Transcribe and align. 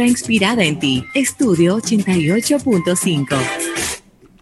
inspirada 0.00 0.64
en 0.64 0.78
ti. 0.78 1.04
Estudio 1.14 1.76
88.5. 1.76 3.36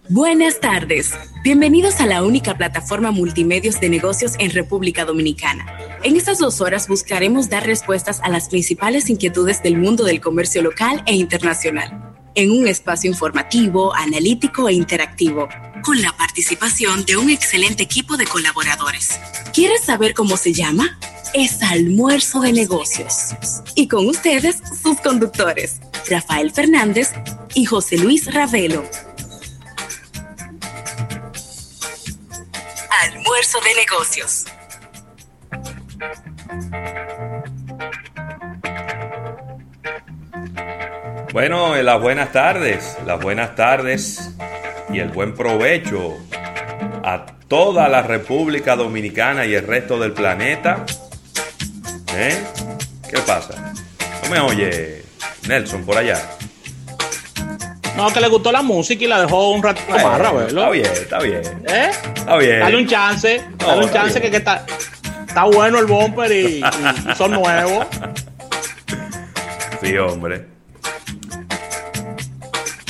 Buenas 0.09 0.61
tardes. 0.61 1.13
Bienvenidos 1.45 2.01
a 2.01 2.07
la 2.07 2.23
única 2.23 2.57
plataforma 2.57 3.11
multimedios 3.11 3.81
de 3.81 3.89
negocios 3.89 4.35
en 4.39 4.51
República 4.51 5.05
Dominicana. 5.05 5.67
En 6.03 6.17
estas 6.17 6.39
dos 6.39 6.61
horas 6.61 6.89
buscaremos 6.89 7.49
dar 7.49 7.67
respuestas 7.67 8.21
a 8.23 8.29
las 8.29 8.49
principales 8.49 9.11
inquietudes 9.11 9.63
del 9.63 9.77
mundo 9.77 10.05
del 10.05 10.21
comercio 10.21 10.63
local 10.63 11.03
e 11.07 11.15
internacional, 11.15 12.15
en 12.35 12.51
un 12.51 12.67
espacio 12.67 13.11
informativo, 13.11 13.95
analítico 13.95 14.69
e 14.69 14.73
interactivo, 14.73 15.49
con 15.83 16.01
la 16.03 16.17
participación 16.17 17.05
de 17.05 17.17
un 17.17 17.31
excelente 17.31 17.83
equipo 17.83 18.17
de 18.17 18.27
colaboradores. 18.27 19.19
¿Quieres 19.53 19.83
saber 19.85 20.15
cómo 20.15 20.37
se 20.37 20.53
llama? 20.53 20.99
Es 21.33 21.63
Almuerzo 21.63 22.41
de 22.41 22.53
Negocios. 22.53 23.35
Y 23.77 23.87
con 23.87 24.09
ustedes, 24.09 24.61
sus 24.83 25.01
conductores, 25.01 25.81
Rafael 26.09 26.51
Fernández 26.51 27.13
y 27.55 27.65
José 27.65 27.99
Luis 27.99 28.33
Ravelo. 28.35 28.83
Almuerzo 33.03 33.59
de 33.61 33.75
negocios. 33.77 34.47
Bueno, 41.33 41.77
eh, 41.77 41.85
las 41.85 42.01
buenas 42.01 42.33
tardes, 42.33 42.99
las 43.07 43.21
buenas 43.21 43.55
tardes 43.55 44.33
y 44.93 44.99
el 44.99 45.11
buen 45.11 45.35
provecho 45.35 46.19
a 47.05 47.25
toda 47.47 47.89
la 47.89 48.03
República 48.03 48.75
Dominicana 48.75 49.47
y 49.47 49.55
el 49.55 49.65
resto 49.65 49.97
del 50.01 50.13
planeta. 50.13 50.85
¿Eh? 52.15 52.43
¿Qué 53.09 53.19
pasa? 53.21 53.73
¿No 54.25 54.31
me 54.31 54.41
oye 54.41 55.03
Nelson 55.49 55.85
por 55.85 55.97
allá? 55.97 56.21
No, 57.97 58.11
que 58.13 58.21
le 58.21 58.29
gustó 58.29 58.51
la 58.53 58.63
música 58.63 59.05
y 59.05 59.07
la 59.09 59.21
dejó 59.21 59.51
un 59.51 59.61
¿verdad? 59.61 60.47
Está 60.47 60.71
bien, 60.71 60.87
está 60.87 61.19
bien. 61.21 61.43
¿Eh? 61.69 61.91
Está 62.15 62.37
bien. 62.37 62.61
Dale 62.61 62.77
un 62.77 62.87
chance, 62.87 63.45
No, 63.61 63.67
dale 63.67 63.85
un 63.85 63.93
chance 63.93 64.21
que, 64.21 64.31
que 64.31 64.37
está, 64.39 64.65
está 65.27 65.45
bueno 65.45 65.79
el 65.79 65.87
bumper 65.87 66.31
y, 66.33 66.59
y 66.59 66.65
son 67.17 67.33
nuevos. 67.33 67.87
Sí, 69.83 69.97
hombre. 69.99 70.47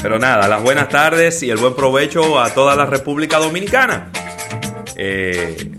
Pero 0.03 0.19
nada, 0.19 0.49
las 0.49 0.63
buenas 0.63 0.89
tardes 0.89 1.43
y 1.43 1.51
el 1.51 1.59
buen 1.59 1.75
provecho 1.75 2.41
a 2.41 2.51
toda 2.51 2.75
la 2.75 2.87
República 2.87 3.39
Dominicana. 3.39 4.11
Eh, 4.97 5.73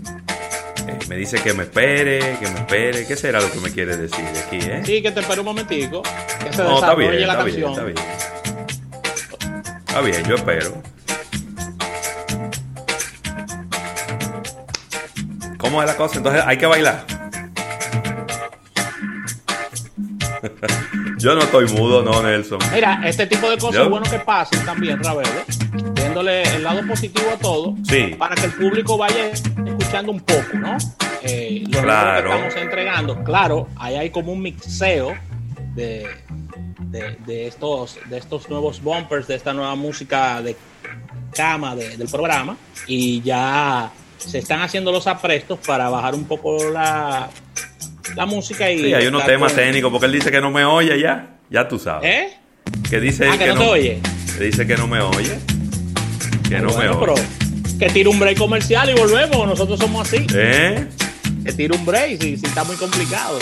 me 1.12 1.18
dice 1.18 1.42
que 1.42 1.52
me 1.52 1.64
espere, 1.64 2.38
que 2.40 2.48
me 2.48 2.60
espere. 2.60 3.06
¿Qué 3.06 3.16
será 3.16 3.38
lo 3.38 3.52
que 3.52 3.60
me 3.60 3.70
quiere 3.70 3.98
decir 3.98 4.24
aquí, 4.46 4.56
eh? 4.62 4.80
Sí, 4.82 5.02
que 5.02 5.10
te 5.10 5.20
espere 5.20 5.40
un 5.40 5.44
momentico, 5.46 6.00
que 6.02 6.50
se 6.54 6.62
No, 6.62 6.76
está 6.76 6.94
bien, 6.94 7.26
la 7.26 7.32
está 7.34 7.44
bien, 7.44 7.68
está 7.68 7.84
bien. 7.84 7.98
Está 9.86 10.00
bien, 10.00 10.24
yo 10.24 10.36
espero. 10.36 10.82
¿Cómo 15.58 15.82
es 15.82 15.86
la 15.86 15.96
cosa? 15.96 16.16
Entonces 16.16 16.42
hay 16.46 16.56
que 16.56 16.64
bailar. 16.64 17.04
yo 21.18 21.34
no 21.34 21.42
estoy 21.42 21.66
mudo, 21.74 22.02
no, 22.02 22.22
Nelson. 22.22 22.58
Mira, 22.72 23.02
este 23.04 23.26
tipo 23.26 23.50
de 23.50 23.58
cosas 23.58 23.82
es 23.82 23.88
bueno 23.90 24.10
que 24.10 24.18
pasen 24.18 24.64
también, 24.64 25.04
Ravelo, 25.04 25.28
viéndole 25.92 26.42
el 26.56 26.62
lado 26.62 26.80
positivo 26.86 27.26
a 27.34 27.36
todo, 27.38 27.76
Sí. 27.86 28.14
para 28.18 28.34
que 28.34 28.46
el 28.46 28.52
público 28.52 28.96
vaya 28.96 29.30
escuchando 29.92 30.12
un 30.12 30.20
poco, 30.20 30.58
¿no? 30.58 30.76
Eh, 31.22 31.64
Claro. 31.70 32.30
que 32.30 32.34
estamos 32.36 32.56
entregando. 32.56 33.24
Claro, 33.24 33.68
ahí 33.76 33.96
hay 33.96 34.10
como 34.10 34.32
un 34.32 34.40
mixeo 34.42 35.14
de, 35.74 36.06
de, 36.80 37.16
de 37.26 37.46
estos, 37.46 37.98
de 38.08 38.18
estos 38.18 38.48
nuevos 38.48 38.82
bumpers, 38.82 39.26
de 39.28 39.34
esta 39.36 39.52
nueva 39.52 39.74
música 39.74 40.40
de 40.42 40.56
cama 41.34 41.76
de- 41.76 41.96
del 41.96 42.08
programa, 42.08 42.56
y 42.86 43.20
ya 43.22 43.90
se 44.16 44.38
están 44.38 44.62
haciendo 44.62 44.92
los 44.92 45.06
aprestos 45.06 45.58
para 45.66 45.88
bajar 45.90 46.14
un 46.14 46.24
poco 46.24 46.70
la, 46.70 47.28
la 48.16 48.26
música 48.26 48.70
y... 48.70 48.78
Sí, 48.78 48.94
hay 48.94 49.06
unos 49.06 49.24
temas 49.26 49.52
con- 49.52 49.62
técnicos 49.62 49.90
porque 49.90 50.06
él 50.06 50.12
dice 50.12 50.30
que 50.30 50.40
no 50.40 50.50
me 50.50 50.64
oye 50.64 50.98
ya. 51.00 51.28
Ya 51.50 51.68
tú 51.68 51.78
sabes. 51.78 52.08
¿Eh? 52.10 52.28
Que 52.88 52.98
dice 52.98 53.28
Ah, 53.28 53.36
que 53.36 53.48
no 53.48 53.58
te 53.58 53.66
oye. 53.66 54.00
Que 54.38 54.44
dice 54.44 54.66
que 54.66 54.74
no 54.76 54.86
me 54.86 55.00
oye. 55.00 55.38
Que 56.48 56.58
no 56.60 56.70
Bueno, 56.72 56.94
me 56.94 57.00
pero 57.00 57.12
oye. 57.14 57.22
Que 57.82 57.90
tire 57.90 58.08
un 58.08 58.20
break 58.20 58.38
comercial 58.38 58.90
y 58.90 58.94
volvemos. 58.94 59.44
Nosotros 59.44 59.80
somos 59.80 60.06
así. 60.06 60.24
¿Eh? 60.34 60.86
Que 61.44 61.52
tire 61.52 61.76
un 61.76 61.84
break 61.84 62.22
si, 62.22 62.36
si 62.36 62.46
está 62.46 62.62
muy 62.62 62.76
complicado. 62.76 63.40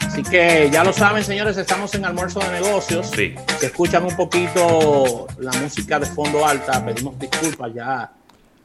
Así 0.00 0.24
que 0.24 0.68
ya 0.72 0.82
lo 0.82 0.92
saben, 0.92 1.22
señores, 1.22 1.56
estamos 1.56 1.94
en 1.94 2.04
almuerzo 2.04 2.40
de 2.40 2.60
negocios. 2.60 3.08
Sí. 3.14 3.32
Si 3.60 3.66
escuchan 3.66 4.04
un 4.04 4.16
poquito 4.16 5.28
la 5.38 5.52
música 5.52 6.00
de 6.00 6.06
fondo 6.06 6.44
alta, 6.44 6.84
pedimos 6.84 7.16
disculpas. 7.16 7.72
Ya 7.72 8.10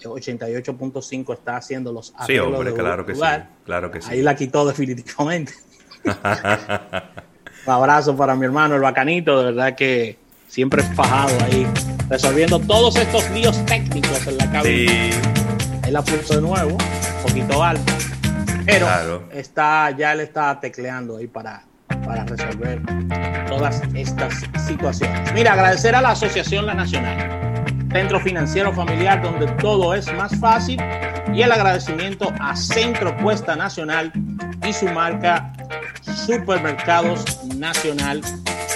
88.5 0.02 1.34
está 1.34 1.58
haciendo 1.58 1.94
los 1.94 2.16
Sí, 2.26 2.40
hombre, 2.40 2.72
de 2.72 2.78
claro 2.78 3.06
que 3.06 3.14
sí. 3.14 3.22
Claro 3.64 3.92
que 3.92 4.02
sí. 4.02 4.08
Ahí 4.10 4.24
la 4.24 4.36
quitó 4.36 4.66
definitivamente. 4.66 5.54
Un 6.04 7.74
abrazo 7.74 8.18
para 8.18 8.36
mi 8.36 8.46
hermano, 8.46 8.74
el 8.74 8.82
bacanito, 8.82 9.38
de 9.38 9.46
verdad 9.46 9.76
que 9.76 10.18
siempre 10.48 10.82
fajado 10.82 11.38
ahí, 11.46 11.68
resolviendo 12.10 12.60
todos 12.60 12.96
estos 12.96 13.30
líos 13.32 13.64
técnicos 13.66 14.26
en 14.28 14.38
la 14.38 14.52
cabina. 14.52 14.92
Sí. 14.92 15.12
La 15.92 16.02
puso 16.02 16.36
de 16.36 16.42
nuevo, 16.42 16.72
un 16.72 17.24
poquito 17.28 17.64
alto. 17.64 17.94
Pero 18.66 18.86
Claro. 18.86 19.30
está, 19.32 19.92
ya 19.92 20.12
él 20.12 20.20
está 20.20 20.60
tecleando 20.60 21.18
ahí 21.18 21.28
para, 21.28 21.64
para 22.06 22.26
resolver 22.26 22.82
todas 23.48 23.82
estas 23.94 24.34
situaciones. 24.68 25.32
Mira, 25.34 25.54
agradecer 25.54 25.96
a 25.96 26.02
la 26.02 26.10
Asociación 26.10 26.66
La 26.66 26.74
Nacional, 26.74 27.64
Centro 27.94 28.20
Financiero 28.20 28.74
Familiar, 28.74 29.22
donde 29.22 29.48
todo 29.62 29.94
es 29.94 30.12
más 30.16 30.38
fácil, 30.40 30.82
y 31.34 31.42
el 31.42 31.52
agradecimiento 31.52 32.34
a 32.42 32.56
Centro 32.58 33.16
Cuesta 33.18 33.56
Nacional 33.56 34.12
y 34.68 34.74
su 34.74 34.88
marca 34.88 35.54
Supermercados 36.26 37.46
Nacional, 37.56 38.22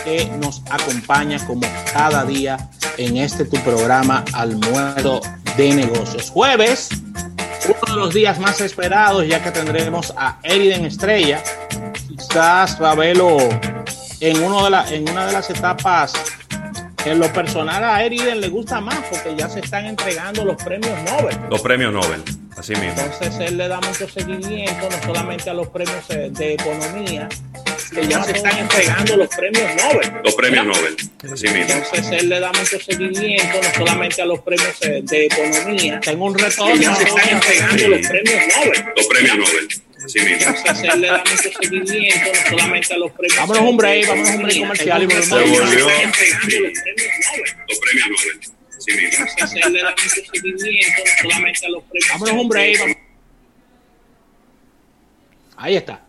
que 0.03 0.25
nos 0.41 0.61
acompaña 0.69 1.45
como 1.45 1.67
cada 1.93 2.25
día 2.25 2.69
en 2.97 3.17
este 3.17 3.45
tu 3.45 3.57
programa 3.57 4.23
Almuerzo 4.33 5.21
de 5.57 5.73
Negocios. 5.73 6.29
Jueves, 6.29 6.89
uno 7.65 7.95
de 7.95 7.99
los 7.99 8.13
días 8.13 8.39
más 8.39 8.61
esperados, 8.61 9.27
ya 9.27 9.43
que 9.43 9.51
tendremos 9.51 10.13
a 10.17 10.39
Eriden 10.43 10.85
Estrella. 10.85 11.43
Quizás 12.07 12.79
Ravelo 12.79 13.37
en, 14.19 14.43
uno 14.43 14.63
de 14.65 14.69
la, 14.69 14.89
en 14.89 15.09
una 15.09 15.27
de 15.27 15.33
las 15.33 15.49
etapas, 15.49 16.13
en 17.05 17.19
lo 17.19 17.31
personal 17.33 17.83
a 17.83 18.03
Eriden 18.03 18.41
le 18.41 18.49
gusta 18.49 18.79
más 18.79 18.99
porque 19.09 19.35
ya 19.35 19.49
se 19.49 19.59
están 19.59 19.85
entregando 19.85 20.45
los 20.45 20.61
premios 20.63 20.97
Nobel. 21.03 21.37
Los 21.49 21.61
premios 21.61 21.91
Nobel. 21.91 22.23
Así 22.57 22.75
mismo. 22.75 23.01
Entonces 23.01 23.35
él 23.39 23.57
le 23.57 23.67
da 23.67 23.79
mucho 23.81 24.07
seguimiento, 24.07 24.87
no 24.89 25.01
solamente 25.03 25.49
a 25.49 25.53
los 25.53 25.67
premios 25.69 26.07
de 26.07 26.53
economía, 26.53 27.27
que 27.89 28.07
ya 28.07 28.23
se 28.23 28.31
están 28.33 28.57
entregando 28.57 29.17
los 29.17 29.27
premios 29.29 29.75
Nobel. 29.75 30.11
Los 30.23 30.35
premios 30.35 30.65
Nobel. 30.65 30.95
Así 31.31 31.47
mismo. 31.47 31.73
Entonces 31.73 32.11
él 32.11 32.29
le 32.29 32.39
da 32.39 32.51
mucho 32.51 32.79
seguimiento, 32.79 33.61
no 33.61 33.73
solamente 33.73 34.21
a 34.21 34.25
los 34.25 34.39
premios 34.41 34.79
de 34.79 35.25
economía. 35.25 35.99
Tengo 35.99 36.25
un 36.25 36.37
retorno. 36.37 36.75
ya 36.75 36.95
se 36.95 37.03
están 37.03 37.29
entregando 37.29 37.77
Sí. 37.77 37.87
los 37.87 38.07
premios 38.07 38.41
Nobel. 38.57 38.85
Los 38.95 39.07
premios 39.07 39.37
Nobel. 39.37 39.67
Así 40.05 40.19
mismo. 40.19 40.53
Entonces 40.57 40.83
él 40.93 41.01
le 41.01 41.07
da 41.07 41.23
mucho 41.29 41.37
seguimiento, 41.61 42.31
no 42.33 42.49
solamente 42.57 42.93
a 42.93 42.97
los 42.97 43.11
premios. 43.11 43.37
Vámonos 43.37 43.63
un 43.63 43.77
break, 43.77 44.07
vámonos 44.07 44.29
un 44.31 44.41
break 44.43 44.59
comercial 44.59 45.03
y 45.03 45.05
volvemos. 45.05 45.25
Se 45.27 45.35
volvió. 45.35 45.59
Los 45.59 45.69
premios 45.69 45.93
Nobel. 46.49 46.73
Los 47.67 47.79
premios 47.79 48.07
Nobel. 48.09 48.39
Así 48.77 48.91
mismo. 48.93 49.25
Entonces 49.29 49.59
él 49.65 49.73
le 49.73 49.81
da 49.83 49.91
mucho 49.91 50.09
seguimiento, 50.09 51.01
no 51.05 51.21
solamente 51.29 51.65
a 51.65 51.69
los 51.69 51.83
premios. 51.83 52.09
Vámonos 52.13 52.33
un 52.41 52.49
break. 52.49 52.97
Ahí 55.57 55.75
está. 55.75 56.01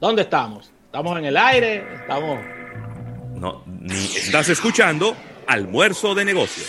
¿Dónde 0.00 0.22
estamos? 0.22 0.70
¿Estamos 0.96 1.18
en 1.18 1.26
el 1.26 1.36
aire? 1.36 1.84
¿Estamos...? 1.94 2.40
No, 3.38 3.62
ni, 3.66 3.92
Estás 3.92 4.48
escuchando 4.48 5.14
Almuerzo 5.46 6.14
de 6.14 6.24
Negocios. 6.24 6.66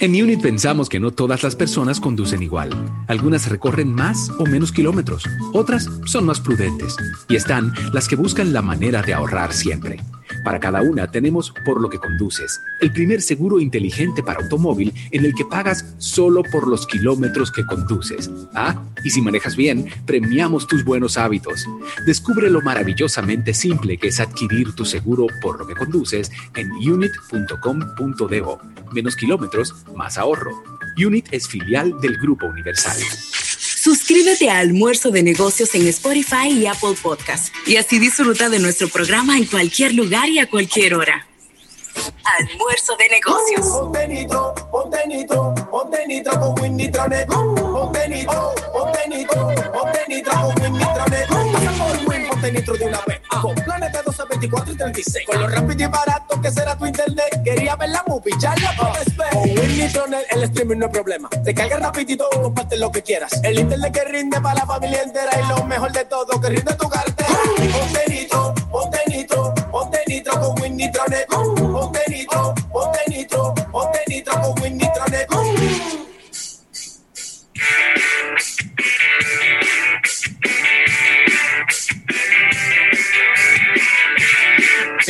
En 0.00 0.12
Unit 0.12 0.40
pensamos 0.40 0.88
que 0.88 0.98
no 0.98 1.10
todas 1.10 1.42
las 1.42 1.56
personas 1.56 2.00
conducen 2.00 2.42
igual. 2.42 2.70
Algunas 3.06 3.50
recorren 3.50 3.92
más 3.92 4.30
o 4.38 4.46
menos 4.46 4.72
kilómetros, 4.72 5.24
otras 5.52 5.90
son 6.06 6.24
más 6.24 6.40
prudentes 6.40 6.96
y 7.28 7.36
están 7.36 7.74
las 7.92 8.08
que 8.08 8.16
buscan 8.16 8.54
la 8.54 8.62
manera 8.62 9.02
de 9.02 9.12
ahorrar 9.12 9.52
siempre. 9.52 10.00
Para 10.46 10.60
cada 10.60 10.80
una 10.80 11.10
tenemos 11.10 11.52
Por 11.64 11.80
lo 11.80 11.90
que 11.90 11.98
conduces, 11.98 12.60
el 12.80 12.92
primer 12.92 13.20
seguro 13.20 13.58
inteligente 13.58 14.22
para 14.22 14.38
automóvil 14.38 14.94
en 15.10 15.24
el 15.24 15.34
que 15.34 15.44
pagas 15.44 15.96
solo 15.98 16.44
por 16.44 16.68
los 16.68 16.86
kilómetros 16.86 17.50
que 17.50 17.66
conduces. 17.66 18.30
Ah, 18.54 18.80
y 19.02 19.10
si 19.10 19.20
manejas 19.22 19.56
bien, 19.56 19.86
premiamos 20.06 20.68
tus 20.68 20.84
buenos 20.84 21.18
hábitos. 21.18 21.66
Descubre 22.06 22.48
lo 22.48 22.60
maravillosamente 22.60 23.54
simple 23.54 23.98
que 23.98 24.06
es 24.06 24.20
adquirir 24.20 24.72
tu 24.76 24.84
seguro 24.84 25.26
por 25.42 25.58
lo 25.58 25.66
que 25.66 25.74
conduces 25.74 26.30
en 26.54 26.70
unit.com.do. 26.70 28.58
Menos 28.92 29.16
kilómetros, 29.16 29.74
más 29.96 30.16
ahorro. 30.16 30.52
Unit 31.04 31.26
es 31.32 31.48
filial 31.48 32.00
del 32.00 32.18
Grupo 32.18 32.46
Universal. 32.46 32.96
Suscríbete 33.86 34.50
a 34.50 34.58
Almuerzo 34.58 35.12
de 35.12 35.22
Negocios 35.22 35.72
en 35.76 35.86
Spotify 35.86 36.48
y 36.50 36.66
Apple 36.66 36.96
Podcast 37.00 37.54
y 37.68 37.76
así 37.76 38.00
disfruta 38.00 38.48
de 38.48 38.58
nuestro 38.58 38.88
programa 38.88 39.38
en 39.38 39.44
cualquier 39.44 39.94
lugar 39.94 40.28
y 40.28 40.40
a 40.40 40.50
cualquier 40.50 40.94
hora. 40.94 41.24
Almuerzo 42.24 42.96
de 42.96 43.08
Negocios. 43.08 43.64
Con 53.86 53.92
planes 53.92 53.92
de 53.92 54.02
12, 54.02 54.22
24 54.30 54.72
y 54.72 54.76
36. 54.76 55.26
Con 55.26 55.40
lo 55.40 55.48
rápido 55.48 55.84
y 55.84 55.86
barato 55.86 56.40
que 56.40 56.50
será 56.50 56.76
tu 56.76 56.86
internet. 56.86 57.42
Quería 57.44 57.76
ver 57.76 57.90
la 57.90 58.04
movie, 58.06 58.32
ya 58.38 58.54
la 58.56 58.74
puedes 58.76 59.16
ver. 59.16 59.30
Con 59.30 59.42
Winnitronet 59.42 60.26
el 60.32 60.42
streaming 60.44 60.76
no 60.78 60.86
es 60.86 60.92
problema. 60.92 61.28
Te 61.28 61.54
carga 61.54 61.76
rapidito, 61.78 62.28
comparte 62.30 62.76
lo 62.76 62.90
que 62.90 63.02
quieras. 63.02 63.32
El 63.42 63.58
internet 63.58 63.92
que 63.92 64.04
rinde 64.04 64.40
para 64.40 64.60
la 64.60 64.66
familia 64.66 65.02
entera. 65.02 65.30
Y 65.40 65.48
lo 65.48 65.64
mejor 65.64 65.92
de 65.92 66.04
todo, 66.04 66.40
que 66.40 66.48
rinde 66.48 66.74
tu 66.74 66.88
cartera. 66.88 67.15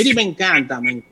Y 0.06 0.14
me 0.14 0.22
encanta, 0.22 0.80
me. 0.80 1.02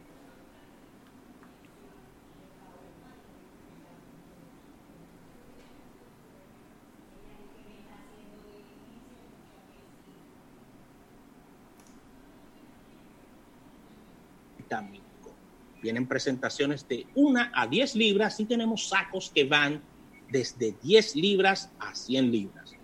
Vienen 15.82 16.06
presentaciones 16.06 16.86
de 16.88 17.06
1 17.16 17.50
a 17.52 17.66
10 17.66 17.96
libras 17.96 18.38
y 18.38 18.44
tenemos 18.44 18.88
sacos 18.88 19.30
que 19.34 19.44
van 19.44 19.82
desde 20.30 20.74
10 20.82 21.16
libras 21.16 21.70
a 21.80 21.94
100 21.94 22.30
libras. 22.30 22.74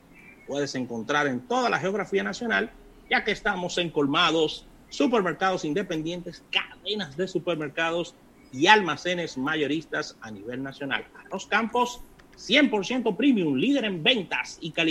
Puedes 0.46 0.74
encontrar 0.74 1.28
en 1.28 1.40
toda 1.40 1.70
la 1.70 1.78
geografía 1.78 2.22
nacional, 2.24 2.72
ya 3.08 3.24
que 3.24 3.30
estamos 3.30 3.78
en 3.78 3.90
colmados, 3.90 4.66
supermercados 4.90 5.64
independientes, 5.64 6.44
cadenas 6.50 7.16
de 7.16 7.28
supermercados 7.28 8.14
y 8.52 8.66
almacenes 8.66 9.38
mayoristas 9.38 10.16
a 10.20 10.30
nivel 10.30 10.62
nacional. 10.62 11.06
Arroz 11.14 11.46
Campos, 11.46 12.00
100% 12.36 13.16
premium, 13.16 13.54
líder 13.56 13.84
en 13.84 14.02
ventas 14.02 14.58
y 14.60 14.72
calidad. 14.72 14.88